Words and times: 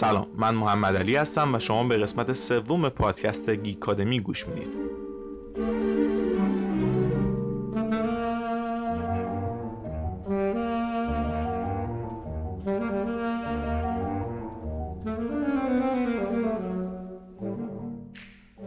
سلام 0.00 0.26
من 0.36 0.54
محمد 0.54 0.96
علی 0.96 1.16
هستم 1.16 1.54
و 1.54 1.58
شما 1.58 1.84
به 1.84 1.96
قسمت 1.96 2.32
سوم 2.32 2.88
پادکست 2.88 3.50
گیکادمی 3.50 4.20
گوش 4.20 4.48
می‌دید. 4.48 4.68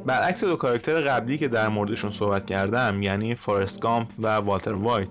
برعکس 0.06 0.44
دو 0.44 0.56
کاراکتر 0.56 1.02
قبلی 1.02 1.38
که 1.38 1.48
در 1.48 1.70
موردشون 1.70 2.10
صحبت 2.10 2.46
کردم 2.46 3.02
یعنی 3.02 3.36
فارست 3.36 3.82
گامپ 3.82 4.08
و 4.20 4.28
والتر 4.28 4.74
وایت 4.74 5.10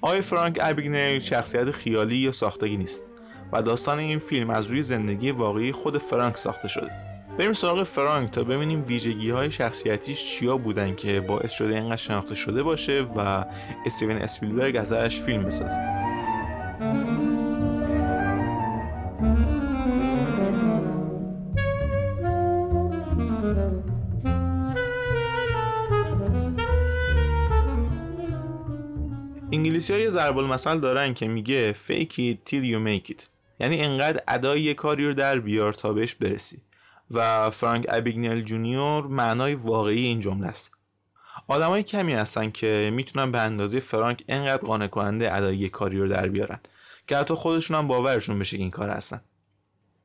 آقای 0.00 0.20
فرانک 0.20 0.58
ابیگنیل 0.62 1.18
شخصیت 1.18 1.70
خیالی 1.70 2.16
یا 2.16 2.32
ساختگی 2.32 2.76
نیست. 2.76 3.13
و 3.54 3.62
داستان 3.62 3.98
این 3.98 4.18
فیلم 4.18 4.50
از 4.50 4.66
روی 4.66 4.82
زندگی 4.82 5.30
واقعی 5.30 5.72
خود 5.72 5.98
فرانک 5.98 6.36
ساخته 6.36 6.68
شده. 6.68 6.90
بریم 7.38 7.52
سراغ 7.52 7.82
فرانک 7.82 8.30
تا 8.30 8.44
ببینیم 8.44 8.84
ویژگی 8.86 9.30
های 9.30 9.50
شخصیتیش 9.50 10.24
چیا 10.24 10.56
بودن 10.56 10.94
که 10.94 11.20
باعث 11.20 11.52
شده 11.52 11.74
اینقدر 11.74 11.96
شناخته 11.96 12.34
شده 12.34 12.62
باشه 12.62 13.06
و 13.16 13.44
استیون 13.86 14.16
اسپیلبرگ 14.16 14.76
ازش 14.76 15.20
فیلم 15.20 15.44
بسازه. 15.44 15.80
انگلیسی 29.52 29.92
ها 29.92 29.98
یه 29.98 30.08
ضرب 30.08 30.38
المثل 30.38 30.80
دارن 30.80 31.14
که 31.14 31.28
میگه 31.28 31.72
fake 31.72 32.12
it 32.12 32.50
till 32.50 32.64
you 32.64 32.78
make 32.86 33.10
it. 33.10 33.33
یعنی 33.60 33.82
انقدر 33.82 34.22
ادای 34.28 34.62
یه 34.62 34.74
کاری 34.74 35.06
رو 35.06 35.14
در 35.14 35.38
بیار 35.38 35.72
تا 35.72 35.92
بهش 35.92 36.14
برسی. 36.14 36.62
و 37.10 37.50
فرانک 37.50 37.86
ابیگنل 37.88 38.40
جونیور 38.40 39.06
معنای 39.06 39.54
واقعی 39.54 40.04
این 40.04 40.20
جمله 40.20 40.46
است. 40.46 40.72
آدمای 41.48 41.82
کمی 41.82 42.14
هستن 42.14 42.50
که 42.50 42.90
می‌تونن 42.94 43.32
به 43.32 43.40
اندازه 43.40 43.80
فرانک 43.80 44.24
انقدر 44.28 44.66
قانع 44.66 44.86
کننده 44.86 45.34
ادای 45.34 45.56
یه 45.56 45.68
کاری 45.68 45.98
رو 45.98 46.08
در 46.08 46.28
بیارن 46.28 46.58
که 47.06 47.16
حتی 47.16 47.34
خودشون 47.34 47.76
هم 47.76 47.88
باورشون 47.88 48.38
بشه 48.38 48.56
این 48.56 48.70
کار 48.70 48.88
هستن. 48.88 49.20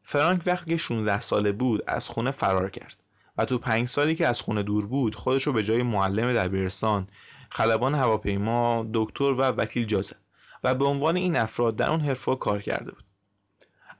فرانک 0.04 0.42
وقتی 0.46 0.72
که 0.72 0.78
16 0.78 1.20
ساله 1.20 1.52
بود 1.52 1.84
از 1.88 2.10
خونه 2.10 2.32
فرار 2.32 2.70
کرد 2.70 3.04
و 3.38 3.46
تو 3.46 3.58
پنج 3.58 3.88
سالی 3.88 4.16
که 4.16 4.28
از 4.28 4.42
خونه 4.42 4.64
دور 4.64 4.88
بود 4.88 5.16
خودش 5.16 5.44
رو 5.44 5.54
به 5.54 5.64
جای 5.64 5.84
معلم 5.84 6.34
دبیرستان 6.34 7.08
خلبان 7.50 7.96
هواپیما 7.96 8.88
دکتر 8.94 9.24
و 9.24 9.42
وکیل 9.42 9.86
جازه 9.86 10.16
و 10.64 10.76
به 10.76 10.86
عنوان 10.86 11.16
این 11.16 11.36
افراد 11.36 11.76
در 11.76 11.90
اون 11.90 12.00
حرفه 12.00 12.36
کار 12.36 12.62
کرده 12.62 12.92
بود. 12.92 13.04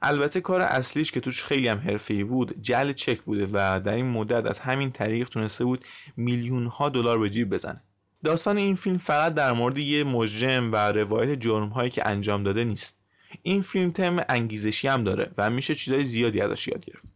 البته 0.02 0.42
کار 0.42 0.62
اصلیش 0.62 1.12
که 1.12 1.20
توش 1.20 1.44
خیلی 1.44 1.68
هم 1.68 1.78
حرفه‌ای 1.78 2.24
بود 2.24 2.62
جل 2.62 2.94
چک 2.94 3.22
بوده 3.22 3.48
و 3.54 3.80
در 3.80 3.94
این 3.94 4.06
مدت 4.06 4.46
از 4.46 4.60
همین 4.60 4.92
طریق 4.92 5.30
تونسته 5.30 5.66
بود 5.66 5.84
میلیون 6.18 6.66
ها 6.66 6.90
دلار 6.90 7.20
به 7.20 7.30
جیب 7.30 7.50
بزنه. 7.50 7.82
داستان 8.24 8.58
این 8.58 8.76
فیلم 8.76 8.98
فقط 8.98 9.34
در 9.34 9.52
مورد 9.52 9.78
یه 9.78 10.04
مجرم 10.04 10.72
و 10.72 10.76
روایت 10.76 11.40
جرم 11.40 11.68
هایی 11.68 11.90
که 11.90 12.08
انجام 12.08 12.44
داده 12.44 12.64
نیست. 12.64 13.00
این 13.44 13.62
فیلم 13.62 13.92
تم 13.92 14.26
انگیزشی 14.30 14.88
هم 14.88 15.04
داره 15.04 15.32
و 15.38 15.50
میشه 15.50 15.76
چیزای 15.76 16.04
زیادی 16.04 16.42
ازش 16.42 16.68
یاد 16.68 16.86
گرفت. 16.86 17.14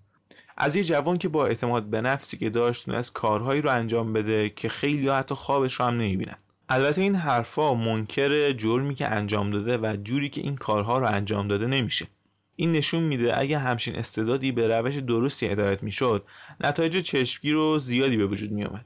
از 0.57 0.75
یه 0.75 0.83
جوان 0.83 1.17
که 1.17 1.29
با 1.29 1.45
اعتماد 1.47 1.83
به 1.83 2.01
نفسی 2.01 2.37
که 2.37 2.49
داشت 2.49 2.85
تونست 2.85 3.13
کارهایی 3.13 3.61
رو 3.61 3.71
انجام 3.71 4.13
بده 4.13 4.49
که 4.49 4.69
خیلی 4.69 5.09
حتی 5.09 5.35
خوابش 5.35 5.73
رو 5.73 5.85
هم 5.85 5.93
نمی‌بینن. 5.93 6.35
البته 6.69 7.01
این 7.01 7.15
حرفا 7.15 7.73
منکر 7.73 8.51
جرمی 8.51 8.95
که 8.95 9.07
انجام 9.07 9.49
داده 9.49 9.77
و 9.77 9.97
جوری 10.03 10.29
که 10.29 10.41
این 10.41 10.55
کارها 10.55 10.97
رو 10.97 11.07
انجام 11.07 11.47
داده 11.47 11.67
نمیشه. 11.67 12.07
این 12.55 12.71
نشون 12.71 13.03
میده 13.03 13.39
اگه 13.39 13.57
همچین 13.57 13.95
استعدادی 13.95 14.51
به 14.51 14.67
روش 14.67 14.95
درستی 14.95 15.45
هدایت 15.45 15.83
می‌شد 15.83 16.25
نتایج 16.61 16.97
چشمگیر 16.97 17.53
و 17.53 17.79
زیادی 17.79 18.17
به 18.17 18.25
وجود 18.25 18.51
میومد 18.51 18.85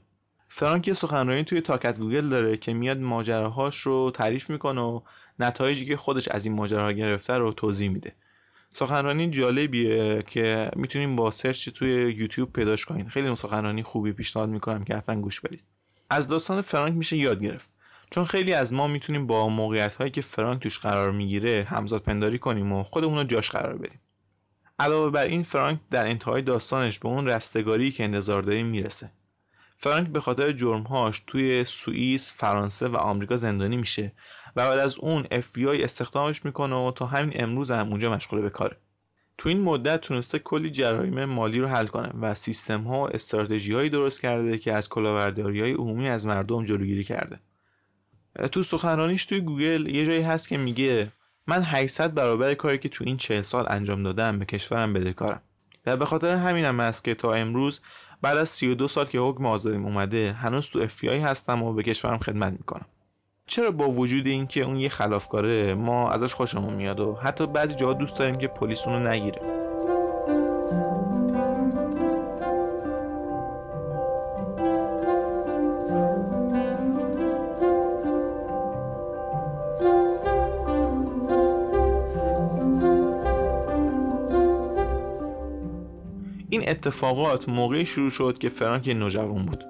فرانک 0.50 0.88
یه 0.88 0.94
سخنرانی 0.94 1.44
توی 1.44 1.62
Talks 1.62 1.89
at 1.89 2.00
Google 2.00 2.30
داره 2.30 2.58
که 2.58 2.74
میاد 2.74 3.00
ماجراهاش 3.00 3.80
رو 3.80 4.12
تعریف 4.12 4.50
می‌کنه 4.50 4.82
و 4.82 5.02
نتایجی 5.40 5.86
که 5.86 5.98
خودش 5.98 6.28
از 6.28 6.46
این 6.46 6.56
ماجراها 6.56 6.92
گرفته 6.92 7.34
رو 7.34 7.54
توضیح 7.54 7.90
میده. 7.90 8.16
سخنرانی 8.70 9.30
جالبیه 9.30 10.24
که 10.28 10.72
می‌تونین 10.76 11.16
با 11.16 11.32
search 11.32 11.70
توی 11.70 11.90
یوتیوب 11.92 12.54
پیداش 12.54 12.86
کنین. 12.86 13.10
خیلی 13.10 13.36
سخنرانی 13.36 13.84
خوبی 13.84 14.12
پیشنهاد 14.12 14.50
می‌کنم 14.50 14.84
که 14.84 14.96
حتما 14.96 15.22
گوش 15.22 15.42
بدید. 15.42 15.64
از 16.10 16.28
داستان 16.28 16.62
فرانک 16.62 16.94
میشه 16.94 17.18
یاد 17.18 17.44
گرفت. 17.44 17.74
چون 18.12 18.26
خیلی 18.26 18.54
از 18.54 18.74
ما 18.74 18.88
می‌تونیم 18.88 19.28
با 19.28 19.50
موقعیت 19.50 19.96
هایی 19.96 20.12
که 20.12 20.22
فرانک 20.22 20.62
توش 20.62 20.80
قرار 20.80 21.12
می‌گیره 21.12 21.68
همزاد 21.70 22.02
پنداری 22.02 22.40
کنیم 22.40 22.72
و 22.72 22.84
خودمون 22.84 23.18
رو 23.18 23.24
جاش 23.24 23.50
قرار 23.50 23.78
بدیم 23.78 24.00
علاوه 24.80 25.12
بر 25.12 25.26
این 25.26 25.44
فرانک 25.44 25.80
در 25.92 26.08
انتهای 26.08 26.42
داستانش 26.42 27.00
به 27.00 27.08
اون 27.08 27.28
رستگاری 27.28 27.92
که 27.92 28.04
انتظار 28.04 28.42
داریم 28.42 28.66
می‌رسه 28.66 29.12
فرانک 29.78 30.08
به 30.08 30.20
خاطر 30.20 30.52
جرمهاش 30.52 31.24
توی 31.28 31.64
سوئیس، 31.64 32.34
فرانسه 32.38 32.88
و 32.88 32.96
آمریکا 32.96 33.36
زندانی 33.36 33.78
میشه 33.78 34.12
و 34.56 34.70
بعد 34.70 34.80
از 34.80 34.98
اون 34.98 35.24
FBI 35.24 35.84
استخدامش 35.84 36.46
می‌کنه 36.46 36.76
و 36.76 36.92
تا 36.92 37.06
همین 37.06 37.32
امروز 37.36 37.72
هم 37.72 37.90
اونجا 37.90 38.14
مشغول 38.14 38.42
به 38.42 38.50
کاره. 38.50 38.78
تو 39.38 39.50
این 39.50 39.62
مدت 39.62 40.02
تونسته 40.02 40.40
کلی 40.40 40.72
جرایم 40.72 41.26
مالی 41.26 41.60
رو 41.60 41.68
حل 41.68 41.88
کنه 41.88 42.10
و 42.22 42.34
سیستم 42.34 42.82
ها 42.82 43.00
و 43.00 43.16
استراتژی 43.16 43.74
هایی 43.74 43.90
درست 43.90 44.22
کرده 44.22 44.58
که 44.58 44.74
از 44.74 44.90
کلاهبرداری 44.90 45.62
های 45.62 45.74
عمومی 45.74 46.10
از 46.10 46.26
مردم 46.26 46.66
جلوگیری 46.66 47.04
کرده. 47.04 47.40
تو 48.52 48.64
سخنرانیش 48.64 49.26
توی 49.26 49.42
گوگل 49.42 49.96
یه 49.96 50.06
جایی 50.06 50.22
هست 50.22 50.48
که 50.48 50.58
میگه 50.58 51.12
من 51.48 51.64
800 51.64 52.14
برابر 52.14 52.54
کاری 52.54 52.78
که 52.78 52.90
تو 52.90 53.04
این 53.08 53.18
40 53.18 53.42
سال 53.42 53.66
انجام 53.70 54.04
دادم 54.04 54.40
به 54.40 54.46
کشورم 54.46 54.94
بدهکارم 54.94 55.42
و 55.86 55.98
به 55.98 56.06
خاطر 56.06 56.36
همینم 56.36 56.80
است 56.80 57.04
که 57.04 57.16
تا 57.16 57.34
امروز 57.34 57.82
بعد 58.22 58.38
از 58.38 58.50
32 58.50 58.88
سال 58.88 59.06
که 59.06 59.20
حکم 59.20 59.46
آزادیم 59.46 59.86
اومده 59.86 60.34
هنوز 60.34 60.70
تو 60.70 60.88
FBI 60.88 61.06
هستم 61.06 61.64
و 61.64 61.74
به 61.74 61.84
کشورم 61.84 62.18
خدمت 62.18 62.54
می‌کنم. 62.54 62.86
چرا 63.46 63.72
با 63.72 63.90
وجود 63.90 64.28
اینکه 64.28 64.62
اون 64.62 64.76
یه 64.76 64.90
خلافکاره 64.90 65.76
ما 65.76 66.12
ازش 66.12 66.34
خوشمون 66.34 66.74
میاد 66.74 67.00
و 67.00 67.16
حتی 67.16 67.48
بعضی 67.48 67.76
جاها 67.76 67.94
دوست 67.94 68.20
داریم 68.20 68.36
که 68.36 68.48
پلیس 68.48 68.88
اونو 68.88 69.10
نگیره. 69.10 69.67
اتفاقات 86.70 87.50
موقعی 87.50 87.86
شروع 87.86 88.10
شد 88.10 88.38
که 88.38 88.50
فرانک 88.50 88.88
نوجوان 88.90 89.46
بود. 89.46 89.64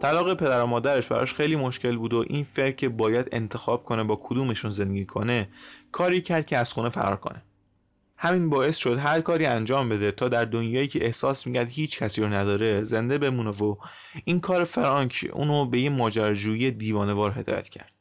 طلاق 0.00 0.34
پدر 0.34 0.62
و 0.62 0.66
مادرش 0.66 1.08
براش 1.08 1.34
خیلی 1.34 1.56
مشکل 1.56 1.96
بود 1.96 2.14
و 2.14 2.24
این 2.28 2.44
فکر 2.44 2.76
که 2.76 2.88
باید 2.88 3.28
انتخاب 3.32 3.84
کنه 3.84 4.04
با 4.04 4.18
کدومشون 4.22 4.70
زندگی 4.70 5.04
کنه 5.04 5.48
کاری 5.92 6.20
کرد 6.20 6.46
که 6.46 6.56
از 6.56 6.72
خونه 6.72 6.88
فرار 6.88 7.16
کنه. 7.16 7.42
همین 8.16 8.50
باعث 8.50 8.76
شد 8.76 8.98
هر 8.98 9.20
کاری 9.20 9.46
انجام 9.46 9.88
بده 9.88 10.10
تا 10.10 10.28
در 10.28 10.44
دنیایی 10.44 10.88
که 10.88 11.04
احساس 11.04 11.46
می‌کرد 11.46 11.70
هیچ 11.70 11.98
کسی 11.98 12.20
رو 12.20 12.28
نداره 12.28 12.82
زنده 12.82 13.18
بمونه 13.18 13.50
و 13.50 13.76
این 14.24 14.40
کار 14.40 14.64
فرانک 14.64 15.30
اونو 15.32 15.66
به 15.66 15.80
یه 15.80 15.90
ماجراجویی 15.90 16.70
دیوانوار 16.70 17.32
هدایت 17.38 17.68
کرد. 17.68 17.92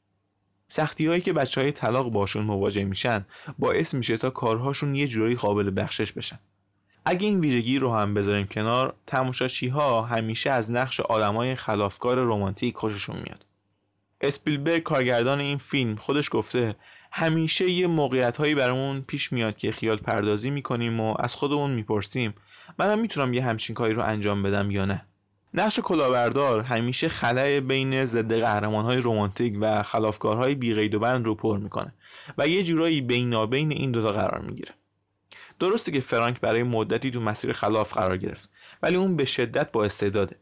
سختی 0.68 1.08
هایی 1.08 1.22
که 1.22 1.34
بچه 1.34 1.62
های 1.62 1.72
طلاق 1.72 2.12
باشون 2.12 2.46
مواجه 2.46 2.84
میشن 2.84 3.26
باعث 3.60 3.94
میشه 3.94 4.18
تا 4.18 4.30
کارهاشون 4.30 4.96
یه 4.96 5.08
جورایی 5.08 5.36
قابل 5.36 5.72
بخشش 5.82 6.12
بشن. 6.12 6.40
اگه 7.10 7.28
این 7.28 7.40
ویژگی 7.40 7.80
رو 7.80 7.94
هم 7.94 8.14
بذاریم 8.14 8.48
کنار 8.48 8.96
تماشاچی 9.06 9.68
ها 9.68 10.02
همیشه 10.02 10.50
از 10.50 10.72
نقش 10.72 11.00
آدمای 11.00 11.56
خلافکار 11.56 12.18
رمانتیک 12.18 12.76
خوششون 12.76 13.16
میاد. 13.16 13.46
اسپیلبرگ 14.22 14.84
کارگردان 14.84 15.40
این 15.40 15.58
فیلم 15.58 15.96
خودش 15.96 16.30
گفته 16.32 16.76
همیشه 17.12 17.70
یه 17.70 17.88
موقعیت 17.88 18.38
هایی 18.38 18.56
برامون 18.56 19.02
پیش 19.02 19.34
میاد 19.34 19.58
که 19.58 19.72
خیال 19.72 19.98
پردازی 19.98 20.50
می‌کنیم 20.50 21.00
و 21.00 21.16
از 21.20 21.36
خودمون 21.36 21.72
می‌پرسیم. 21.72 22.34
منم 22.80 23.00
می‌تونم 23.00 23.34
یه 23.34 23.44
همچین 23.44 23.76
کاری 23.76 23.94
رو 23.94 24.04
انجام 24.04 24.44
بدم 24.44 24.72
یا 24.72 24.86
نه. 24.86 25.06
نقش 25.54 25.80
کلاهبردار 25.80 26.62
همیشه 26.62 27.10
خلای 27.10 27.62
بین 27.62 28.06
ضد 28.06 28.40
قهرمان 28.40 28.86
های 28.86 28.98
رمانتیک 28.98 29.58
و 29.60 29.84
خلافکارهای 29.84 30.56
بیقید 30.56 30.96
و 30.96 31.00
بند 31.00 31.26
رو 31.26 31.36
پر 31.36 31.58
می‌کنه 31.58 31.94
و 32.38 32.48
یه 32.48 32.64
جورایی 32.64 33.02
بینابین 33.02 33.72
این 33.72 33.92
دوتا 33.92 34.12
قرار 34.12 34.42
می‌گیره. 34.42 34.72
درسته 35.60 35.92
که 35.92 36.00
فرانک 36.00 36.40
برای 36.40 36.64
مدتی 36.64 37.12
تو 37.12 37.20
مسیر 37.20 37.54
خلاف 37.54 37.94
قرار 37.94 38.18
گرفت 38.18 38.50
ولی 38.84 38.96
اون 38.96 39.16
به 39.16 39.26
شدت 39.26 39.72
با 39.72 39.86
استعداده. 39.86 40.36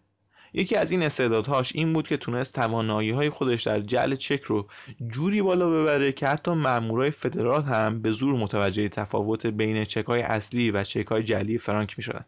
یکی 0.54 0.76
از 0.76 0.92
این 0.92 1.04
استعدادهاش 1.04 1.76
این 1.76 1.94
بود 1.94 2.08
که 2.08 2.18
تونست 2.18 2.56
توانایی 2.56 3.12
های 3.12 3.30
خودش 3.30 3.64
در 3.64 3.80
جعل 3.80 4.16
چک 4.16 4.42
رو 4.42 4.68
جوری 5.08 5.42
بالا 5.42 5.70
ببره 5.70 6.12
که 6.12 6.28
حتی 6.28 6.52
مامورای 6.52 7.12
فدرال 7.12 7.64
هم 7.64 8.02
به 8.02 8.12
زور 8.12 8.36
متوجه 8.36 8.90
تفاوت 8.90 9.46
بین 9.46 9.86
چک 9.86 10.06
های 10.06 10.22
اصلی 10.22 10.72
و 10.72 10.84
چک 10.84 11.08
های 11.08 11.24
جعلی 11.24 11.58
فرانک 11.58 11.94
می 11.98 12.04
شدن. 12.04 12.26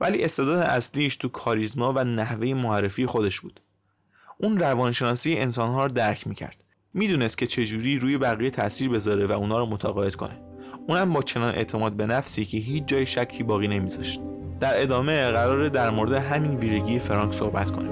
ولی 0.00 0.24
استعداد 0.24 0.58
اصلیش 0.58 1.16
تو 1.16 1.28
کاریزما 1.28 1.92
و 1.92 2.04
نحوه 2.04 2.54
معرفی 2.54 3.06
خودش 3.06 3.40
بود. 3.40 3.60
اون 4.38 4.58
روانشناسی 4.58 5.36
انسانها 5.36 5.86
رو 5.86 5.92
درک 5.92 6.26
می‌کرد. 6.26 6.64
می‌دونست 6.94 7.38
که 7.38 7.46
چجوری 7.46 7.98
روی 7.98 8.18
بقیه 8.18 8.50
تاثیر 8.50 8.88
بذاره 8.88 9.26
و 9.26 9.32
اونا 9.32 9.58
رو 9.58 9.66
متقاعد 9.66 10.14
کنه. 10.14 10.40
اونم 10.88 11.12
با 11.12 11.22
چنان 11.22 11.54
اعتماد 11.54 11.92
به 11.92 12.06
نفسی 12.06 12.44
که 12.44 12.58
هیچ 12.58 12.84
جای 12.86 13.06
شکی 13.06 13.42
باقی 13.42 13.68
نمیذاشت. 13.68 14.20
در 14.60 14.82
ادامه 14.82 15.26
قرار 15.26 15.68
در 15.68 15.90
مورد 15.90 16.12
همین 16.12 16.56
ویژگی 16.56 16.98
فرانک 16.98 17.32
صحبت 17.32 17.70
کنیم. 17.70 17.90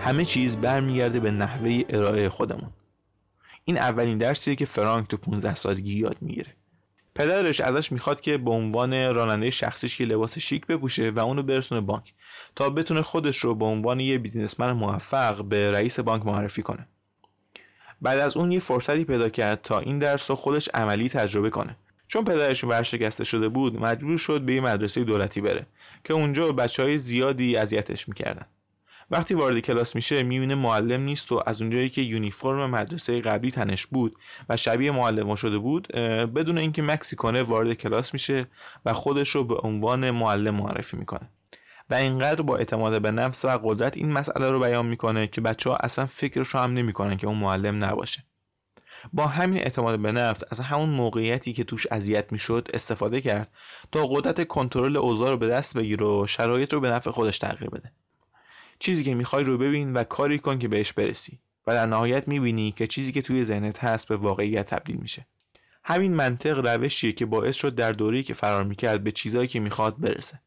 همه 0.00 0.24
چیز 0.24 0.56
برمیگرده 0.56 1.20
به 1.20 1.30
نحوه 1.30 1.82
ارائه 1.88 2.28
خودمون. 2.28 2.70
این 3.64 3.78
اولین 3.78 4.18
درسیه 4.18 4.54
که 4.54 4.64
فرانک 4.64 5.08
تو 5.08 5.16
15 5.16 5.54
سالگی 5.54 5.98
یاد 5.98 6.16
می‌گیره. 6.20 6.55
پدرش 7.16 7.60
ازش 7.60 7.92
می‌خواد 7.92 8.20
که 8.20 8.38
به 8.38 8.50
عنوان 8.50 9.14
راننده 9.14 9.50
شخصیش 9.50 9.96
که 9.96 10.04
لباس 10.04 10.38
شیک 10.38 10.66
بپوشه 10.66 11.10
و 11.10 11.20
اونو 11.20 11.42
برسونه 11.42 11.80
بانک 11.80 12.12
تا 12.56 12.70
بتونه 12.70 13.02
خودش 13.02 13.38
رو 13.38 13.54
به 13.54 13.64
عنوان 13.64 14.00
یه 14.00 14.18
بیزینسمن 14.18 14.72
موفق 14.72 15.44
به 15.44 15.70
رئیس 15.70 16.00
بانک 16.00 16.26
معرفی 16.26 16.62
کنه. 16.62 16.88
بعد 18.02 18.18
از 18.18 18.36
اون 18.36 18.52
یه 18.52 18.60
فرصتی 18.60 19.04
پیدا 19.04 19.28
کرد 19.28 19.62
تا 19.62 19.78
این 19.78 19.98
درس 19.98 20.30
رو 20.30 20.36
خودش 20.36 20.68
عملی 20.74 21.08
تجربه 21.08 21.50
کنه. 21.50 21.76
چون 22.08 22.24
پدرش 22.24 22.64
ورشکسته 22.64 23.24
شده 23.24 23.48
بود 23.48 23.80
مجبور 23.80 24.16
شد 24.18 24.40
به 24.40 24.54
یه 24.54 24.60
مدرسه 24.60 25.04
دولتی 25.04 25.40
بره 25.40 25.66
که 26.04 26.14
اونجا 26.14 26.52
بچه 26.52 26.82
های 26.82 26.98
زیادی 26.98 27.56
اذیتش 27.56 28.08
می‌کردن. 28.08 28.46
وقتی 29.10 29.34
وارد 29.34 29.58
کلاس 29.58 29.94
میشه 29.94 30.22
می‌بینه 30.22 30.54
معلم 30.54 31.00
نیست 31.00 31.32
و 31.32 31.42
از 31.46 31.62
اونجایی 31.62 31.90
که 31.90 32.02
یونیفرم 32.02 32.70
مدرسه 32.70 33.20
قبلی 33.20 33.50
تنش 33.50 33.86
بود 33.86 34.16
و 34.48 34.56
شبیه 34.56 34.90
معلم 34.90 35.34
شده 35.34 35.58
بود 35.58 35.88
بدون 36.34 36.58
اینکه 36.58 36.82
مکسی 36.82 37.16
کنه 37.16 37.42
وارد 37.42 37.74
کلاس 37.74 38.12
میشه 38.12 38.46
و 38.84 38.92
خودش 38.92 39.28
رو 39.28 39.44
به 39.44 39.56
عنوان 39.62 40.10
معلم 40.10 40.54
معرفی 40.54 40.96
می‌کنه. 40.96 41.30
و 41.90 41.94
اینقدر 41.94 42.42
با 42.42 42.56
اعتماد 42.56 43.02
به 43.02 43.10
نفس 43.10 43.44
و 43.44 43.48
قدرت 43.48 43.96
این 43.96 44.12
مسئله 44.12 44.50
رو 44.50 44.60
بیان 44.60 44.86
می‌کنه 44.86 45.26
که 45.26 45.40
بچه 45.40 45.70
ها 45.70 45.76
اصلا 45.76 46.06
فکرش 46.06 46.48
رو 46.48 46.60
هم 46.60 46.72
نمی‌کنن 46.72 47.16
که 47.16 47.26
اون 47.26 47.38
معلم 47.38 47.84
نباشه. 47.84 48.24
با 49.12 49.26
همین 49.26 49.58
اعتماد 49.58 49.98
به 49.98 50.12
نفس 50.12 50.42
از 50.50 50.60
همون 50.60 50.88
موقعیتی 50.88 51.52
که 51.52 51.64
توش 51.64 51.86
اذیت 51.90 52.32
می‌شد 52.32 52.68
استفاده 52.74 53.20
کرد 53.20 53.48
تا 53.92 54.06
قدرت 54.06 54.46
کنترل 54.46 54.96
اوضاع 54.96 55.30
رو 55.30 55.36
به 55.36 55.48
دست 55.48 55.76
بگیره 55.76 56.06
و 56.06 56.26
شرایط 56.26 56.72
رو 56.72 56.80
به 56.80 56.90
نفع 56.90 57.10
خودش 57.10 57.38
تغییر 57.38 57.70
بده. 57.70 57.92
چیزی 58.78 59.04
که 59.04 59.14
می‌خوای 59.14 59.44
رو 59.44 59.58
ببین 59.58 59.92
و 59.92 60.04
کاری 60.04 60.38
کن 60.38 60.58
که 60.58 60.68
بهش 60.68 60.92
برسی. 60.92 61.38
و 61.66 61.74
در 61.74 61.86
نهایت 61.86 62.28
می‌بینی 62.28 62.72
که 62.72 62.86
چیزی 62.86 63.12
که 63.12 63.22
توی 63.22 63.44
ذهنت 63.44 63.84
هست 63.84 64.08
به 64.08 64.16
واقعیت 64.16 64.66
تبدیل 64.66 64.96
میشه. 64.96 65.26
همین 65.84 66.14
منطق 66.14 66.58
روشیه 66.58 67.12
که 67.12 67.26
باعث 67.26 67.56
شد 67.56 67.74
در 67.74 67.92
دوره‌ای 67.92 68.22
که 68.22 68.34
فرار 68.34 68.64
می‌کرد 68.64 69.04
به 69.04 69.12
چیزایی 69.12 69.48
که 69.48 69.60
می‌خواد 69.60 70.00
برسه. 70.00 70.40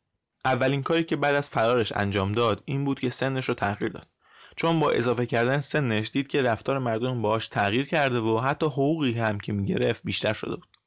اولین 0.45 0.83
کاری 0.83 1.03
که 1.03 1.15
بعد 1.15 1.35
از 1.35 1.49
فرارش 1.49 1.93
انجام 1.95 2.31
داد 2.31 2.63
این 2.65 2.85
بود 2.85 2.99
که 2.99 3.09
سنش 3.09 3.49
رو 3.49 3.53
تغییر 3.55 3.91
داد. 3.91 4.07
چون 4.55 4.79
با 4.79 4.91
اضافه 4.91 5.25
کردن 5.25 5.59
سنش 5.59 6.09
دید 6.09 6.27
که 6.27 6.41
رفتار 6.41 6.79
مردم 6.79 7.21
باهاش 7.21 7.47
تغییر 7.47 7.85
کرده 7.85 8.19
و 8.19 8.39
حتی 8.39 8.65
حقوقی 8.65 9.11
هم 9.13 9.39
که 9.39 9.53
می‌گرفت 9.53 10.01
بیشتر 10.03 10.33
شده 10.33 10.55
بود. 10.55 10.77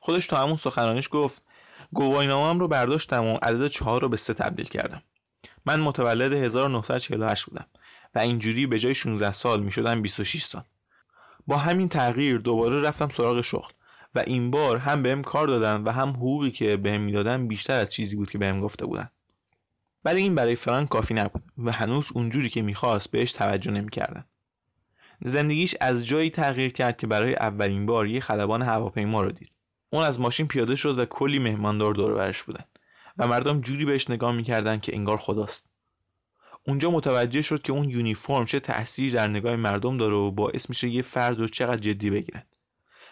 خودش 0.00 0.26
تا 0.26 0.36
همون 0.36 0.56
سخنرانیش 0.56 1.08
گفت 1.12 1.42
گواهینامه‌ام 1.92 2.60
رو 2.60 2.68
برداشتم 2.68 3.24
و 3.24 3.38
عدد 3.42 3.68
چهار 3.68 4.02
رو 4.02 4.08
به 4.08 4.16
سه 4.16 4.34
تبدیل 4.34 4.66
کردم. 4.66 5.02
من 5.66 5.80
متولد 5.80 6.32
1948 6.32 7.44
بودم 7.44 7.66
و 8.14 8.18
اینجوری 8.18 8.66
به 8.66 8.78
جای 8.78 8.94
16 8.94 9.32
سال 9.32 9.62
می 9.62 9.72
شدم 9.72 10.02
26 10.02 10.42
سال. 10.42 10.62
با 11.46 11.56
همین 11.56 11.88
تغییر 11.88 12.38
دوباره 12.38 12.80
رفتم 12.80 13.08
سراغ 13.08 13.40
شغل 13.40 13.72
و 14.14 14.18
این 14.18 14.50
بار 14.50 14.78
هم 14.78 15.02
بهم 15.02 15.22
کار 15.22 15.46
دادن 15.46 15.82
و 15.82 15.90
هم 15.90 16.08
حقوقی 16.08 16.50
که 16.50 16.76
بهم 16.76 17.00
می‌دادن 17.00 17.48
بیشتر 17.48 17.74
از 17.76 17.92
چیزی 17.92 18.16
بود 18.16 18.30
که 18.30 18.38
بهم 18.38 18.60
گفته 18.60 18.86
بودن. 18.86 19.10
ولی 20.04 20.20
این 20.20 20.34
برای 20.34 20.56
فرانک 20.56 20.88
کافی 20.88 21.14
نبود 21.14 21.42
و 21.58 21.72
هنوز 21.72 22.10
اونجوری 22.14 22.48
که 22.48 22.62
می‌خواست 22.62 23.10
بهش 23.10 23.32
توجه 23.32 23.70
نمی‌کردن 23.70 24.24
زندگیش 25.24 25.74
از 25.80 26.06
جایی 26.06 26.30
تغییر 26.30 26.72
کرد 26.72 26.96
که 26.96 27.06
برای 27.06 27.34
اولین 27.34 27.86
بار 27.86 28.06
یه 28.06 28.20
خلبان 28.20 28.62
هواپیما 28.62 29.22
رو 29.22 29.30
دید. 29.30 29.52
اون 29.90 30.04
از 30.04 30.20
ماشین 30.20 30.48
پیاده 30.48 30.76
شد 30.76 30.98
و 30.98 31.04
کلی 31.04 31.38
مهماندار 31.38 31.94
دور 31.94 32.14
برش 32.14 32.42
بودن. 32.42 32.64
و 33.18 33.26
مردم 33.26 33.60
جوری 33.60 33.84
بهش 33.84 34.10
نگاه 34.10 34.32
می‌کردن 34.32 34.80
که 34.80 34.94
انگار 34.94 35.16
خداست. 35.16 35.70
اونجا 36.66 36.90
متوجه 36.90 37.42
شد 37.42 37.62
که 37.62 37.72
اون 37.72 37.90
یونیفرم 37.90 38.44
چه 38.44 38.60
تأثیری 38.60 39.10
در 39.10 39.28
نگاه 39.28 39.56
مردم 39.56 39.96
داره 39.96 40.14
و 40.14 40.30
باعث 40.30 40.68
میشه 40.68 40.88
یه 40.88 41.02
فرد 41.02 41.38
رو 41.38 41.46
چقدر 41.46 41.78
جدی 41.78 42.10
بگیرن. 42.10 42.42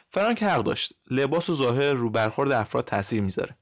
فرانک 0.09 0.43
حق 0.43 0.63
داشت. 0.63 0.93
لباس 1.11 1.51
و 1.51 1.53
ظاهر 1.53 1.91
رو 1.91 2.11
برخورد 2.11 2.53
افراد 2.53 2.85
تاثیر 2.85 3.21
می‌ذاره. 3.21 3.57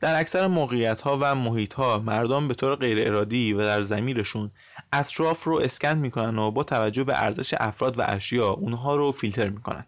در 0.00 0.20
اکثر 0.20 0.46
موقعیت 0.46 1.00
ها 1.00 1.18
و 1.20 1.34
محیط 1.34 1.74
ها 1.74 1.98
مردم 1.98 2.48
به 2.48 2.54
طور 2.54 2.76
غیر 2.76 3.08
ارادی 3.08 3.52
و 3.52 3.58
در 3.58 3.82
زمیرشون 3.82 4.50
اطراف 4.92 5.44
رو 5.44 5.56
اسکن 5.56 5.98
می‌کنن 5.98 6.38
و 6.38 6.50
با 6.50 6.64
توجه 6.64 7.04
به 7.04 7.22
ارزش 7.22 7.54
افراد 7.60 7.98
و 7.98 8.02
اشیا 8.06 8.50
اونها 8.50 8.96
رو 8.96 9.12
فیلتر 9.12 9.48
می‌کنن. 9.48 9.86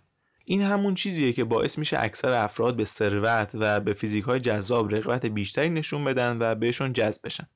این 0.49 0.63
همون 0.63 0.95
چیزیه 0.95 1.33
که 1.33 1.45
باعث 1.45 1.79
میشه 1.79 1.97
اکثر 2.01 2.33
افراد 2.33 2.77
به 2.77 2.85
ثروت 2.85 3.51
و 3.55 3.81
به 3.81 3.93
فیزیک 3.93 4.25
های 4.25 4.41
جذاب 4.41 4.95
رغبت 4.95 5.27
بیشتری 5.27 5.71
نشون 5.71 6.05
بدن 6.05 6.37
و 6.41 6.55
بهشون 6.55 6.93
جذب 6.93 7.21
بشن. 7.25 7.47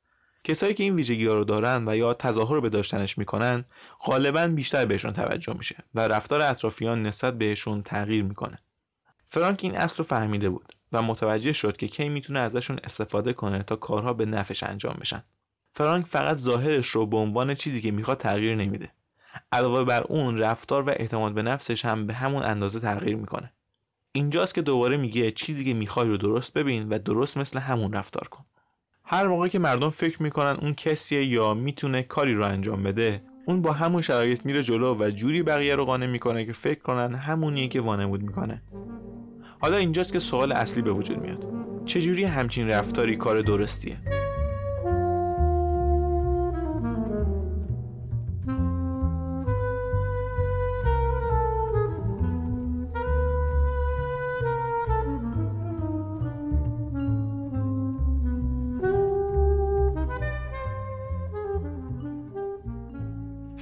کسایی 0.45 0.75
که 0.75 0.83
این 0.83 0.95
ویژگی 0.95 1.27
ها 1.27 1.35
رو 1.35 1.45
دارن 1.45 1.89
و 1.89 1.97
یا 1.97 2.15
تظاهر 2.15 2.61
به 2.61 2.69
داشتنش 2.69 3.19
می‌کنن 3.19 3.65
غالبا 4.07 4.49
بیشتر 4.49 4.87
بهشون 4.87 5.13
توجه 5.13 5.53
میشه 5.53 5.77
و 5.95 6.01
رفتار 6.01 6.43
اطرافیان 6.43 7.03
نسبت 7.03 7.39
بهشون 7.39 7.83
تغییر 7.83 8.25
می‌کنه. 8.25 8.59
فرانک 9.25 9.61
این 9.63 9.77
اصل 9.77 9.97
رو 9.97 10.05
فهمیده 10.05 10.51
بود 10.51 10.75
و 10.93 11.03
متوجه 11.03 11.53
شد 11.53 11.77
که 11.77 11.89
کی 11.89 12.09
می‌تونه 12.09 12.39
ازشون 12.39 12.79
استفاده 12.85 13.33
کنه 13.33 13.63
تا 13.63 13.77
کارها 13.77 14.13
به 14.13 14.25
نفش 14.25 14.63
انجام 14.63 14.97
بشن. 15.01 15.23
فرانک 15.75 16.07
فقط 16.07 16.37
ظاهرش 16.37 16.87
رو 16.87 17.07
به 17.07 17.17
عنوان 17.17 17.55
چیزی 17.55 17.81
که 17.81 17.91
می‌خواد 17.91 18.19
تغییر 18.19 18.55
نمیده. 18.55 18.93
علاوه 19.53 19.85
بر 19.85 20.03
اون 20.03 20.39
رفتار 20.39 20.83
و 20.83 20.91
اعتماد 20.91 21.33
به 21.33 21.43
نفسش 21.43 21.85
هم 21.85 22.07
به 22.07 22.15
همون 22.15 22.43
اندازه 22.43 22.81
تغییر 22.81 23.17
می‌کنه. 23.17 23.53
اینجاست 24.13 24.55
که 24.55 24.63
دوباره 24.63 24.97
میگه 24.97 25.31
چیزی 25.31 25.65
که 25.65 25.75
می‌خوای 25.75 26.09
رو 26.09 26.17
درست 26.17 26.55
ببین 26.55 26.89
و 26.89 26.99
درست 26.99 27.39
مثل 27.39 27.59
همون 27.59 27.93
رفتار 27.93 28.29
کن. 28.29 28.45
هر 29.05 29.27
موقع 29.27 29.49
که 29.49 29.59
مردم 29.59 29.91
فکر 29.91 30.23
می‌کنن 30.23 30.57
اون 30.61 30.75
کسیه 30.75 31.25
یا 31.25 31.55
می‌تونه 31.55 32.03
کاری 32.03 32.35
رو 32.35 32.45
انجام 32.45 32.83
بده 32.83 33.23
اون 33.47 33.63
با 33.63 33.73
همون 33.73 34.03
شرایط 34.03 34.47
میره 34.47 34.63
جلو 34.63 34.95
و 34.95 35.11
جوری 35.11 35.43
بقیه 35.43 35.75
رو 35.77 35.85
قانع 35.85 36.07
می‌کنه 36.07 36.45
که 36.45 36.53
فکر 36.53 36.81
کنن 36.81 37.15
همونیه 37.15 37.69
که 37.69 37.81
وانمود 37.81 38.23
می‌کنه. 38.23 38.63
حالا 39.61 39.77
اینجاست 39.77 40.13
که 40.13 40.19
سوال 40.19 40.53
اصلی 40.53 40.83
به 40.83 40.93
وجود 40.93 41.23
میاد. 41.23 41.47
چجوری 41.85 42.25
همچین 42.25 42.69
رفتاری 42.69 43.17
کار 43.17 43.41
درستیه؟ 43.41 44.20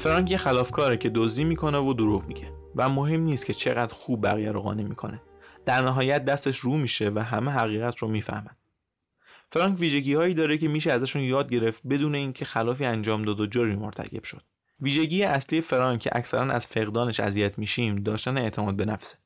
فرانک 0.09 0.31
یه 0.31 0.37
خلافکاره 0.37 0.97
که 0.97 1.11
دزدی 1.15 1.45
می‌کنه 1.45 1.79
و 1.79 1.93
دروغ 1.93 2.27
میگه. 2.27 2.53
و 2.77 2.89
مهم 2.89 3.21
نیست 3.21 3.47
که 3.47 3.55
چقدر 3.55 3.95
خوب 3.95 4.27
بقیه 4.27 4.53
رو 4.53 4.61
قانع 4.61 4.83
می‌کنه. 4.83 5.23
در 5.65 5.83
نهایت 5.83 6.25
دستش 6.25 6.59
رو 6.59 6.77
میشه 6.77 7.11
و 7.15 7.19
همه 7.19 7.51
حقیقت 7.51 7.99
رو 7.99 8.09
می‌فهمن. 8.09 8.57
فرانک 9.51 9.81
ویژگی 9.81 10.15
هایی 10.15 10.35
داره 10.35 10.59
که 10.59 10.69
میشه 10.69 10.93
ازشون 10.93 11.23
یاد 11.23 11.51
گرفت 11.51 11.87
بدون 11.87 12.15
اینکه 12.15 12.45
خلافی 12.45 12.85
انجام 12.85 13.23
داد 13.23 13.41
و 13.41 13.47
جرمی 13.47 13.77
مرتکب 13.77 14.25
شد. 14.25 14.43
ویژگی 14.81 15.23
اصلی 15.23 15.61
فرانک 15.61 16.01
که 16.01 16.11
اکثرا 16.13 16.53
از 16.53 16.67
فقدانش 16.67 17.21
اذیت 17.21 17.59
میشیم 17.59 17.97
داشتن 17.97 18.39
اعتماد 18.39 18.77
به 18.77 18.85
نفسه. 18.85 19.19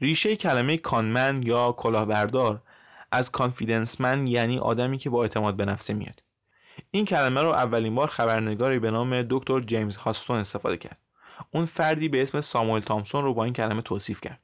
ریشه 0.00 0.36
کلمه 0.36 0.78
کانمن 0.78 1.42
یا 1.42 1.72
کلاهبردار 1.72 2.62
از 3.12 3.30
کانفیدنسمن 3.30 4.26
یعنی 4.26 4.58
آدمی 4.58 4.98
که 4.98 5.10
با 5.10 5.22
اعتماد 5.22 5.56
به 5.56 5.64
نفسه 5.64 5.94
میاد. 5.94 6.22
این 6.90 7.04
کلمه 7.04 7.42
رو 7.42 7.48
اولین 7.48 7.94
بار 7.94 8.08
خبرنگاری 8.08 8.78
به 8.78 8.90
نام 8.90 9.22
دکتر 9.22 9.60
جیمز 9.60 9.96
هاستون 9.96 10.36
استفاده 10.36 10.76
کرد. 10.76 10.98
اون 11.50 11.64
فردی 11.64 12.08
به 12.08 12.22
اسم 12.22 12.40
ساموئل 12.40 12.80
تامسون 12.80 13.24
رو 13.24 13.34
با 13.34 13.44
این 13.44 13.52
کلمه 13.52 13.82
توصیف 13.82 14.20
کرد. 14.20 14.40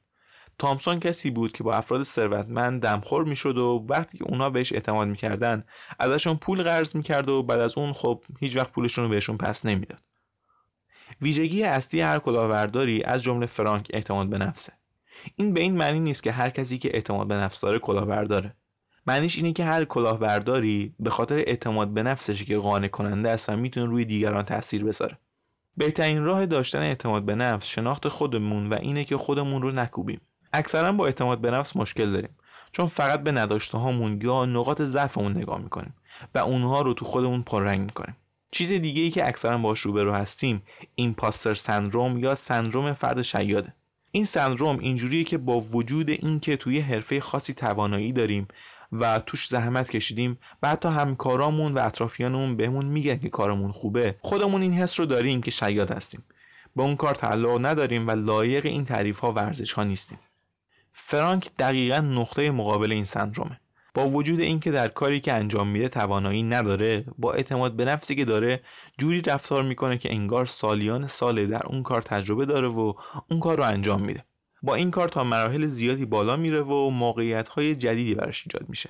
تامسون 0.59 0.99
کسی 0.99 1.29
بود 1.29 1.51
که 1.51 1.63
با 1.63 1.73
افراد 1.73 2.03
ثروتمند 2.03 2.81
دمخور 2.81 3.23
می‌شد 3.23 3.57
و 3.57 3.85
وقتی 3.89 4.17
که 4.17 4.23
اونا 4.23 4.49
بهش 4.49 4.73
اعتماد 4.73 5.07
می‌کردن 5.07 5.63
ازشون 5.99 6.35
پول 6.35 6.63
قرض 6.63 6.95
می‌کرد 6.95 7.29
و 7.29 7.43
بعد 7.43 7.59
از 7.59 7.77
اون 7.77 7.93
خب 7.93 8.23
هیچ 8.39 8.57
وقت 8.57 8.71
پولشون 8.71 9.03
رو 9.03 9.09
بهشون 9.09 9.37
پس 9.37 9.65
نمی‌داد. 9.65 10.01
ویژگی 11.21 11.63
اصلی 11.63 12.01
هر 12.01 12.19
کلاهبرداری 12.19 13.03
از 13.03 13.23
جمله 13.23 13.45
فرانک 13.45 13.87
اعتماد 13.93 14.27
به 14.27 14.37
نفسه. 14.37 14.73
این 15.35 15.53
به 15.53 15.59
این 15.59 15.77
معنی 15.77 15.99
نیست 15.99 16.23
که 16.23 16.31
هر 16.31 16.49
کسی 16.49 16.77
که 16.77 16.95
اعتماد 16.95 17.27
به 17.27 17.35
نفس 17.35 17.61
داره 17.61 17.79
کلاهبرداره. 17.79 18.55
معنیش 19.07 19.37
اینه 19.37 19.53
که 19.53 19.63
هر 19.63 19.85
کلاهبرداری 19.85 20.93
به 20.99 21.09
خاطر 21.09 21.37
اعتماد 21.37 21.87
به 21.93 22.03
نفسش 22.03 22.43
که 22.43 22.57
قانع 22.57 22.87
کننده 22.87 23.29
است 23.29 23.49
و 23.49 23.55
می‌تونه 23.55 23.85
روی 23.85 24.05
دیگران 24.05 24.43
تاثیر 24.43 24.83
بذاره. 24.83 25.17
بهترین 25.77 26.23
راه 26.23 26.45
داشتن 26.45 26.79
اعتماد 26.79 27.25
به 27.25 27.35
نفس 27.35 27.67
شناخت 27.67 28.07
خودمون 28.07 28.69
و 28.69 28.73
اینه 28.73 29.03
که 29.03 29.17
خودمون 29.17 29.61
رو 29.61 29.71
نکوبیم. 29.71 30.21
اکثرا 30.53 30.91
با 30.91 31.05
اعتماد 31.05 31.41
به 31.41 31.51
نفس 31.51 31.75
مشکل 31.75 32.11
داریم. 32.11 32.35
چون 32.71 32.85
فقط 32.85 33.23
به 33.23 33.31
نداشته 33.31 33.77
هامون 33.77 34.19
یا 34.23 34.45
نقاط 34.45 34.81
ضعفمون 34.81 35.31
نگاه 35.31 35.61
می‌کنیم 35.61 35.93
و 36.35 36.37
اونها 36.37 36.81
رو 36.81 36.93
تو 36.93 37.05
خودمون 37.05 37.41
پررنگ 37.41 37.79
می‌کنیم. 37.79 38.15
چیز 38.51 38.73
دیگه 38.73 39.01
ای 39.01 39.09
که 39.09 39.27
اکثرا 39.27 39.57
باش 39.57 39.79
روبرو 39.79 40.13
هستیم 40.13 40.63
پاستر 41.17 41.53
سندروم 41.53 42.17
یا 42.17 42.35
سندروم 42.35 42.93
فرد 42.93 43.21
شیاده. 43.21 43.73
این 44.11 44.25
سندروم 44.25 44.79
اینجوریه 44.79 45.23
که 45.23 45.37
با 45.37 45.59
وجود 45.59 46.09
اینکه 46.09 46.57
توی 46.57 46.79
حرفه 46.79 47.19
خاصی 47.19 47.53
توانایی 47.53 48.11
داریم 48.11 48.47
و 48.91 49.19
توش 49.19 49.47
زحمت 49.47 49.89
کشیدیم 49.89 50.39
و 50.63 50.69
حتی 50.69 50.89
همکارامون 50.89 51.71
و 51.73 51.79
اطرافیانمون 51.79 52.57
بهمون 52.57 52.85
میگن 52.85 53.17
که 53.17 53.29
کارمون 53.29 53.71
خوبه. 53.71 54.15
خودمون 54.19 54.61
این 54.61 54.73
حس 54.73 54.99
رو 54.99 55.05
داریم 55.05 55.41
که 55.41 55.51
شیاد 55.51 55.91
هستیم. 55.91 56.23
با 56.75 56.83
اون 56.83 56.95
کار 56.95 57.15
تعلق 57.15 57.65
نداریم 57.65 58.07
و 58.07 58.11
لایق 58.11 58.65
این 58.65 58.85
تعریف 58.85 59.19
ها 59.19 59.31
ورزش 59.31 59.73
ها 59.73 59.83
نیستیم. 59.83 60.19
فرانک 60.93 61.49
دقیقا 61.59 61.99
نقطه 61.99 62.51
مقابل 62.51 62.91
این 62.91 63.03
سندرومه. 63.03 63.59
با 63.93 64.07
وجود 64.07 64.39
اینکه 64.39 64.71
در 64.71 64.87
کاری 64.87 65.19
که 65.19 65.33
انجام 65.33 65.67
میده 65.67 65.87
توانایی 65.87 66.43
نداره 66.43 67.05
با 67.17 67.33
اعتماد 67.33 67.75
به 67.75 67.85
نفسی 67.85 68.15
که 68.15 68.25
داره 68.25 68.61
جوری 68.97 69.21
رفتار 69.21 69.63
می‌کنه 69.63 69.97
که 69.97 70.13
انگار 70.13 70.45
سالیان 70.45 71.07
ساله 71.07 71.45
در 71.45 71.65
اون 71.65 71.83
کار 71.83 72.01
تجربه 72.01 72.45
داره 72.45 72.67
و 72.67 72.93
اون 73.31 73.39
کار 73.39 73.57
رو 73.57 73.63
انجام 73.63 74.01
میده. 74.01 74.25
با 74.67 74.75
این 74.75 74.91
کار 74.91 75.07
تا 75.07 75.23
مراحل 75.23 75.67
زیادی 75.67 76.05
بالا 76.05 76.35
میره 76.35 76.61
و 76.61 76.89
موقعیت 76.89 77.47
های 77.47 77.75
جدیدی 77.75 78.15
براش 78.15 78.43
ایجاد 78.45 78.69
میشه. 78.69 78.89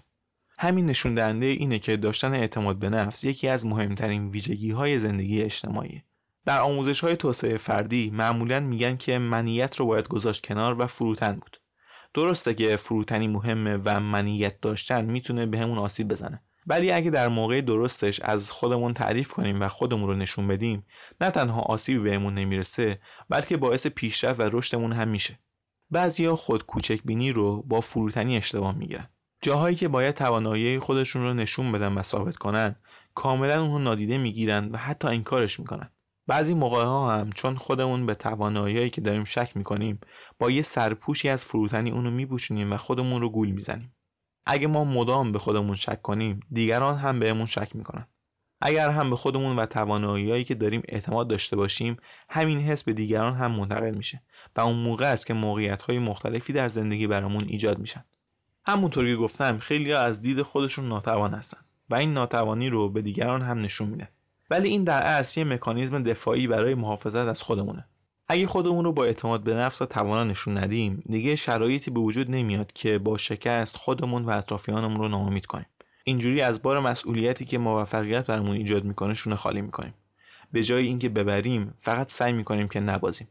همین 0.60 0.86
نشون 0.86 1.14
دهنده 1.14 1.46
اینه 1.46 1.80
که 1.80 1.98
داشتن 1.98 2.34
اعتماد 2.34 2.80
به 2.80 2.90
نفس 2.90 3.24
یکی 3.24 3.48
از 3.48 3.66
مهمترین 3.66 4.28
ویژگی 4.28 4.72
های 4.72 5.00
زندگی 5.00 5.42
اجتماعی 5.42 6.04
در 6.46 6.60
آموزش 6.60 7.00
های 7.00 7.16
توسعه 7.16 7.58
فردی 7.58 8.10
معمولا 8.14 8.60
میگن 8.60 8.98
که 8.98 9.18
منیت 9.18 9.76
رو 9.76 9.86
باید 9.86 10.08
گذاشت 10.08 10.48
کنار 10.48 10.82
و 10.82 10.88
فروتن 10.88 11.34
بود. 11.34 11.58
درسته 12.14 12.54
که 12.54 12.76
فروتنی 12.76 13.28
مهمه 13.28 13.80
و 13.86 14.00
منیت 14.00 14.62
داشتن 14.62 15.06
می‌تونه 15.06 15.46
به 15.46 15.60
همون 15.60 15.78
آسیب 15.78 16.08
بزنه. 16.08 16.42
ولی 16.68 16.92
اگه 16.92 17.10
در 17.10 17.28
موقع 17.28 17.62
درستش 17.62 18.20
از 18.20 18.52
خودمون 18.52 18.94
تعریف 18.94 19.32
کنیم 19.32 19.62
و 19.62 19.68
خودمون 19.68 20.08
رو 20.08 20.16
نشون 20.16 20.48
بدیم 20.48 20.86
نه 21.22 21.30
تنها 21.30 21.62
آسیبی 21.62 22.00
بهمون 22.00 22.34
نمی‌رسه 22.34 23.00
بلکه 23.30 23.58
باعث 23.58 23.88
پیشرفت 23.88 24.40
و 24.40 24.50
رشدمون 24.52 24.92
هم 24.92 25.08
میشه. 25.08 25.40
بعضیا 25.92 26.36
خود 26.36 26.66
کوچک 26.66 27.00
بینی 27.06 27.32
رو 27.32 27.62
با 27.62 27.82
فروتنی 27.82 28.38
اشتباه 28.38 28.76
می‌گیرن 28.76 29.10
جاهایی 29.42 29.76
که 29.76 29.88
باید 29.88 30.16
توانایی 30.16 30.80
خودشون 30.80 31.22
رو 31.22 31.34
نشون 31.34 31.72
بدن 31.72 31.94
و 31.94 32.02
ثابت 32.02 32.36
کنن 32.36 32.76
کاملا 33.16 33.62
اونو 33.62 33.80
نادیده 33.80 34.18
می‌گیرن 34.18 34.70
و 34.72 34.78
حتی 34.78 35.08
انکارش 35.08 35.60
می‌کنن. 35.60 35.90
بعضی 36.28 36.54
موقع 36.54 36.84
ها 36.84 37.16
هم 37.16 37.32
چون 37.32 37.56
خودمون 37.56 38.06
به 38.06 38.16
توانایی 38.16 38.90
که 38.90 39.02
داریم 39.02 39.24
شک 39.24 39.52
می‌کنیم 39.58 40.00
با 40.40 40.52
یه 40.52 40.62
سرپوشی 40.62 41.30
از 41.30 41.46
فروتنی 41.46 41.92
اونو 41.92 42.12
میپوشونیم 42.12 42.74
و 42.74 42.78
خودمون 42.78 43.22
رو 43.22 43.30
گول 43.30 43.52
می‌زنیم. 43.52 43.96
اگه 44.46 44.68
ما 44.68 44.84
مدام 44.84 45.32
به 45.32 45.40
خودمون 45.40 45.76
شک 45.76 46.02
کنیم 46.02 46.40
دیگران 46.52 46.98
هم 46.98 47.20
بهمون 47.20 47.46
شک 47.46 47.76
می‌کنن. 47.76 48.06
اگر 48.62 48.90
هم 48.90 49.10
به 49.10 49.16
خودمون 49.16 49.56
و 49.56 49.66
تواناییهایی 49.66 50.44
که 50.44 50.56
داریم 50.56 50.82
اعتماد 50.88 51.28
داشته 51.28 51.56
باشیم 51.56 51.98
همین 52.30 52.60
حس 52.60 52.84
به 52.84 52.94
دیگران 52.94 53.34
هم 53.36 53.52
منتقل 53.52 53.96
میشه 53.96 54.22
و 54.56 54.62
اون 54.62 54.76
موقع 54.76 55.12
است 55.12 55.26
که 55.26 55.34
موقعیت 55.34 55.82
های 55.82 56.00
مختلفی 56.00 56.54
در 56.54 56.68
زندگی 56.68 57.08
برامون 57.08 57.44
ایجاد 57.48 57.80
میشن. 57.80 58.04
همونطور 58.66 59.06
که 59.06 59.16
گفتم 59.16 59.58
خیلی 59.58 59.94
از 59.94 60.22
دید 60.22 60.42
خودشون 60.42 60.88
ناتوان 60.88 61.34
هستن 61.34 61.58
و 61.90 61.96
این 61.96 62.14
ناتوانی 62.14 62.70
رو 62.70 62.90
به 62.90 63.02
دیگران 63.02 63.42
هم 63.42 63.60
نشون 63.60 63.90
میده 63.90 64.10
ولی 64.50 64.70
این 64.70 64.84
در 64.84 65.06
اصل 65.06 65.40
یه 65.40 65.46
مکانیزم 65.46 66.04
دفاعی 66.04 66.48
برای 66.48 66.76
محافظت 66.76 67.28
از 67.28 67.42
خودمونه. 67.42 67.86
اگه 68.28 68.48
خودمون 68.48 68.86
رو 68.86 68.92
با 68.92 69.06
اعتماد 69.06 69.44
به 69.44 69.56
نفس 69.56 69.82
و 69.82 69.86
توانا 69.86 70.24
نشون 70.24 70.58
ندیم 70.58 71.04
دیگه 71.10 71.36
شرایطی 71.36 71.92
به 71.92 72.00
وجود 72.00 72.32
نمیاد 72.32 72.72
که 72.72 72.98
با 72.98 73.18
شکست 73.18 73.76
خودمون 73.76 74.26
و 74.26 74.30
اطرافیانمون 74.30 74.96
رو 74.96 75.08
ناامید 75.08 75.46
کنیم. 75.46 75.66
اینجوری 76.08 76.42
از 76.42 76.62
بار 76.62 76.80
مسئولیتی 76.80 77.46
که 77.46 77.58
موفقیت 77.58 78.26
برامون 78.26 78.56
ایجاد 78.56 78.84
می‌کنه 78.84 79.14
شونه 79.14 79.36
خالی 79.36 79.62
می‌کنیم. 79.62 79.94
به 80.52 80.64
جای 80.64 80.86
اینکه 80.86 81.10
ببریم 81.10 81.74
فقط 81.80 82.12
سعی 82.12 82.34
می‌کنیم 82.34 82.68
که 82.68 82.80
نبازیم. 82.80 83.28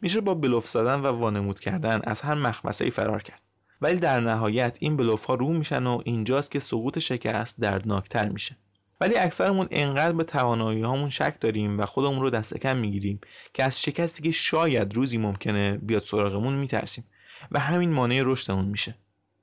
میشه 0.00 0.20
با 0.20 0.34
بلوف 0.34 0.68
زدن 0.68 1.00
و 1.00 1.06
وانمود 1.06 1.60
کردن 1.60 2.00
از 2.04 2.20
هر 2.20 2.34
مخمسه 2.34 2.84
ای 2.84 2.90
فرار 2.90 3.22
کرد. 3.22 3.42
ولی 3.80 3.98
در 3.98 4.20
نهایت 4.20 4.76
این 4.80 4.96
بلوف 4.96 5.24
ها 5.24 5.34
رو 5.34 5.52
میشن 5.52 5.86
و 5.86 6.02
اینجاست 6.04 6.50
که 6.50 6.60
سقوط 6.60 6.98
شکست 6.98 7.60
دردناکتر 7.60 8.28
میشه. 8.28 8.56
ولی 9.00 9.16
اکثرمون 9.16 9.68
انقدر 9.70 10.12
به 10.12 10.24
توانایی 10.24 10.82
هامون 10.82 11.10
شک 11.10 11.36
داریم 11.40 11.80
و 11.80 11.86
خودمون 11.86 12.20
رو 12.20 12.30
دست 12.30 12.58
کم 12.58 12.76
می‌گیریم 12.76 13.20
که 13.54 13.64
از 13.64 13.82
شکستی 13.82 14.22
که 14.22 14.30
شاید 14.30 14.94
روزی 14.94 15.18
ممکنه 15.18 15.78
بیاد 15.78 16.02
سراغمون 16.02 16.54
میترسیم 16.54 17.04
و 17.50 17.58
همین 17.58 17.90
مانع 17.90 18.22
رشدمون 18.24 18.64
میشه. 18.64 18.94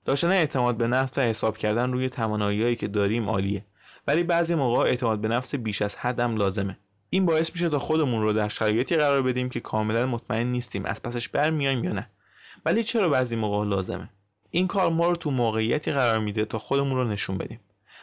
داشتن 0.10 0.32
اعتماد 0.32 0.78
به 0.78 0.88
نفس 0.88 1.18
و 1.18 1.22
حساب 1.22 1.58
کردن 1.58 1.92
روی 1.92 2.10
تواناییهایی 2.10 2.76
که 2.76 2.88
داریم 2.88 3.30
عالیه. 3.30 3.66
ولی 4.08 4.24
بعضی 4.24 4.56
موقع 4.56 4.78
اعتماد 4.78 5.22
به 5.22 5.28
نفس 5.28 5.56
بیش 5.56 5.82
از 5.82 5.96
حدم 5.96 6.36
لازمه. 6.36 6.78
این 7.10 7.26
باعث 7.26 7.52
میشه 7.52 7.70
تا 7.70 7.80
خودمون 7.80 8.22
رو 8.22 8.34
در 8.34 8.50
شرایطی 8.50 8.96
قرار 8.96 9.22
بدیم 9.22 9.50
که 9.50 9.60
کاملا 9.60 10.06
مطمئن 10.06 10.48
نیستیم 10.48 10.86
از 10.86 11.04
پسش 11.04 11.30
برمیایم 11.30 11.84
یا 11.84 11.92
نه. 11.92 12.10
ولی 12.66 12.84
چرا 12.84 13.10
بعضی 13.10 13.36
موقع 13.36 13.66
لازمه؟ 13.66 14.10
این 14.50 14.68
کار 14.68 14.92
ما 14.92 15.10
رو 15.10 15.16
تو 15.16 15.32
موقعیتی 15.32 15.92
قرار 15.92 16.20
میده 16.20 16.46
تا 16.46 16.58
خودمون 16.58 16.96
رو 16.96 17.04
نشون 17.04 17.38
بدیم. 17.38 17.60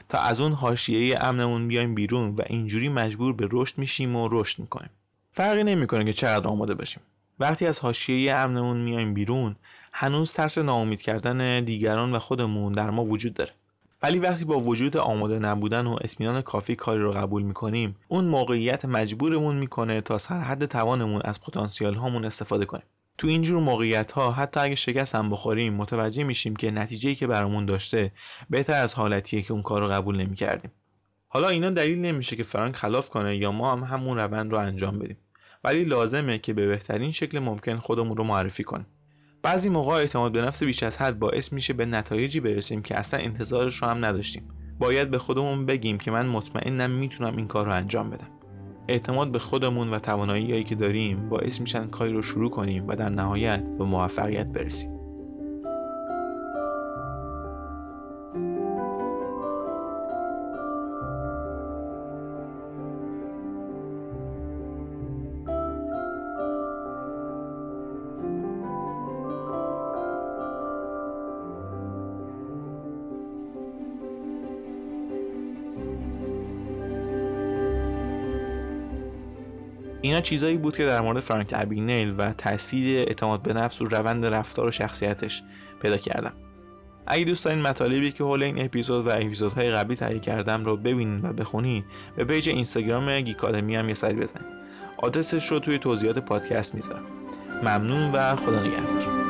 تا 0.09 0.19
از 0.19 0.41
اون 0.41 0.53
حاشیه 0.53 1.25
امنمون 1.25 1.69
بیایم 1.69 1.95
بیرون 1.95 2.35
و 2.35 2.43
اینجوری 2.47 2.89
مجبور 2.89 3.33
به 3.33 3.49
رشد 3.53 3.79
میشیم 3.79 4.17
و 4.17 4.29
رشد 4.33 4.59
می‌کنیم. 4.59 4.91
فرقی 5.33 5.65
نمی‌کنه 5.65 6.05
که 6.05 6.13
چقدر 6.13 6.49
آماده 6.49 6.75
باشیم. 6.75 7.03
وقتی 7.41 7.67
از 7.67 7.81
حاشیه 7.81 8.35
امنمون 8.35 8.77
میایم 8.77 9.15
بیرون 9.15 9.57
هنوز 9.99 10.33
ترس 10.33 10.59
ناامید 10.59 11.03
کردن 11.03 11.65
دیگران 11.65 12.15
و 12.15 12.19
خودمون 12.19 12.73
در 12.73 12.91
ما 12.91 13.05
وجود 13.05 13.35
داره. 13.35 13.51
ولی 14.03 14.19
وقتی 14.19 14.45
با 14.45 14.59
وجود 14.59 14.97
آماده 14.97 15.39
نبودن 15.39 15.87
و 15.87 15.97
اطمینان 16.01 16.43
کافی 16.43 16.77
کاری 16.77 17.01
رو 17.01 17.13
قبول 17.13 17.43
می‌کنیم 17.43 17.97
اون 18.09 18.25
موقعیت 18.25 18.85
مجبورمون 18.85 19.57
می‌کنه 19.57 20.01
تا 20.01 20.19
سرحد 20.19 20.65
توانمون 20.65 21.23
از 21.25 21.41
پتانسیال 21.41 21.95
هامون 21.95 22.25
استفاده 22.25 22.65
کنیم. 22.65 22.85
تو 23.19 23.27
اینجور 23.27 23.61
موقعیت 23.61 24.13
ها 24.13 24.33
حتی 24.33 24.61
اگه 24.61 24.75
شکست 24.75 25.15
هم 25.15 25.31
بخوریم 25.31 25.75
متوجه 25.75 26.25
میشیم 26.25 26.57
که 26.57 26.71
نتیجه 26.71 27.15
که 27.15 27.27
برامون 27.27 27.67
داشته 27.67 28.13
بهتر 28.51 28.83
از 28.83 28.95
حالتیه 28.95 29.43
که 29.43 29.53
اون 29.53 29.63
کار 29.63 29.81
رو 29.81 29.89
قبول 29.89 30.17
نمی‌کردیم. 30.17 30.71
حالا 31.29 31.49
اینا 31.49 31.71
دلیل 31.71 31.99
نمیشه 31.99 32.37
که 32.37 32.43
فرانک 32.43 32.77
خلاف 32.77 33.11
کنه 33.11 33.37
یا 33.37 33.53
ما 33.53 33.73
هم 33.73 33.85
همون 33.85 34.19
روند 34.19 34.53
رو 34.53 34.59
انجام 34.59 34.99
بدیم. 34.99 35.19
ولی 35.65 35.85
لازمه 35.85 36.39
که 36.39 36.53
به 36.53 36.67
بهترین 36.67 37.11
شکل 37.11 37.39
ممکن 37.39 37.77
خودمون 37.79 38.17
رو 38.17 38.25
معرفی 38.25 38.65
کنیم. 38.65 38.87
بعضی 39.47 39.69
موقع 39.69 39.93
اعتماد 39.93 40.33
به 40.33 40.43
نفس 40.43 40.63
بیش 40.63 40.83
از 40.83 40.99
حد 40.99 41.19
باعث 41.19 41.53
میشه 41.53 41.73
به 41.73 41.87
نتایجی 41.87 42.41
برسیم 42.41 42.83
که 42.83 42.99
اصلا 42.99 43.21
انتظارش 43.21 43.83
رو 43.83 43.89
هم 43.89 44.05
نداشتیم. 44.05 44.43
باید 44.79 45.11
به 45.11 45.19
خودمون 45.19 45.67
بگیم 45.67 45.99
که 45.99 46.11
من 46.11 46.27
مطمئنم 46.27 46.91
می‌تونم 46.91 47.37
این 47.37 47.47
کار 47.47 47.67
رو 47.67 47.73
انجام 47.73 48.11
بدم. 48.11 48.29
اعتماد 48.89 49.33
به 49.33 49.39
خودمون 49.39 49.91
و 49.91 49.99
تواناییهایی 49.99 50.65
که 50.65 50.75
داریم 50.75 51.29
باعث 51.29 51.61
میشن 51.61 51.87
کاری 51.87 52.13
رو 52.13 52.23
شروع 52.23 52.51
کنیم 52.51 52.89
و 52.89 52.97
در 52.97 53.09
نهایت 53.09 53.65
به 53.79 53.85
موفقیت 53.85 54.47
برسیم. 54.47 54.91
اینا 80.07 80.21
چیزایی 80.21 80.57
بود 80.57 80.77
که 80.77 80.87
در 80.87 81.01
مورد 81.01 81.21
فرانک 81.21 81.51
ابینیل 81.57 82.15
و 82.19 82.33
تاثیر 82.33 82.99
اعتماد 82.99 83.43
به 83.43 83.53
نفس 83.53 83.83
و 83.83 83.85
روند 83.85 84.27
رفتار 84.27 84.67
و 84.67 84.71
شخصیتش 84.71 85.43
پیدا 85.83 85.97
کردم. 85.97 86.33
اگه 87.07 87.25
دوست 87.25 87.45
دارین 87.45 87.63
مطالبی 87.63 88.13
که 88.13 88.25
حول 88.25 88.43
این 88.43 88.65
اپیزود 88.65 89.07
و 89.07 89.11
اپیزودهای 89.11 89.71
قبلی 89.71 89.97
تهیه 89.97 90.19
کردم 90.19 90.65
رو 90.65 90.77
ببینین 90.77 91.21
و 91.23 91.33
بخونین 91.33 91.85
به 92.17 92.25
پیج 92.25 92.49
اینستاگرام 92.49 93.21
گیکادمی 93.21 93.77
هم 93.77 93.89
یه 93.89 93.95
سری 93.95 94.15
بزنین. 94.15 94.49
آدرسش 94.99 95.47
رو 95.47 95.59
توی 95.59 95.79
توضیحات 95.79 96.19
پادکست 96.19 96.75
می‌ذارم. 96.75 97.05
ممنون 97.63 98.13
و 98.13 98.37
خدا 98.37 98.61
نگهدار. 98.61 99.26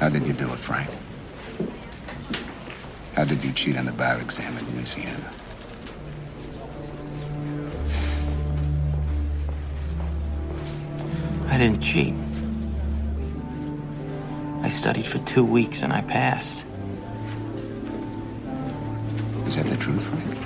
How 0.00 0.08
did 0.08 0.26
you 0.26 0.32
do 0.32 0.50
it, 0.50 0.58
Frank? 0.58 0.88
How 3.14 3.26
did 3.26 3.44
you 3.44 3.52
cheat 3.52 3.76
on 3.76 3.84
the 3.84 3.92
bar 3.92 4.18
exam 4.18 4.56
in 4.56 4.74
Louisiana? 4.74 5.30
I 11.48 11.58
didn't 11.58 11.82
cheat. 11.82 12.14
I 14.62 14.70
studied 14.70 15.06
for 15.06 15.18
two 15.26 15.44
weeks 15.44 15.82
and 15.82 15.92
I 15.92 16.00
passed. 16.00 16.64
Is 19.46 19.56
that 19.56 19.66
the 19.66 19.76
truth, 19.76 20.02
Frank? 20.02 20.39